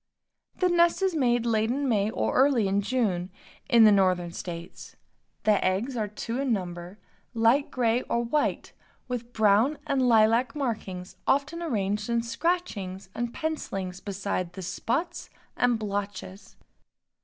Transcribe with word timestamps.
The 0.55 0.67
nest 0.67 1.03
is 1.03 1.13
made 1.13 1.45
late 1.45 1.69
in 1.69 1.87
May 1.87 2.09
or 2.09 2.33
early 2.33 2.67
in 2.67 2.81
June, 2.81 3.29
in 3.69 3.83
the 3.83 3.91
Northern 3.91 4.31
states. 4.31 4.95
The 5.43 5.63
eggs 5.63 5.95
are 5.95 6.07
two 6.07 6.39
in 6.39 6.51
number, 6.51 6.97
light 7.35 7.69
gray 7.69 8.01
or 8.09 8.23
white, 8.23 8.73
with 9.07 9.31
brown 9.31 9.77
and 9.85 10.01
lilac 10.09 10.55
markings 10.55 11.17
often 11.27 11.61
arranged 11.61 12.09
in 12.09 12.23
scratchings 12.23 13.09
and 13.13 13.31
pencilings 13.31 13.99
besides 13.99 14.53
the 14.53 14.63
spots 14.63 15.29
and 15.55 15.77
blotches. 15.77 16.55